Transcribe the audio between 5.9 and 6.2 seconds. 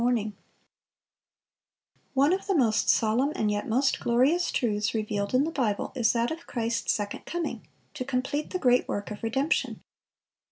is